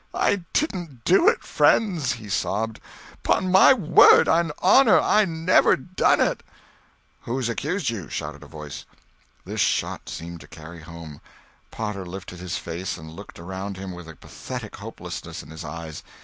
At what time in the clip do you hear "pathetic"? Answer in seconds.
14.15-14.77